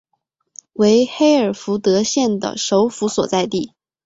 [0.73, 3.75] 为黑尔福德县的首府所在地。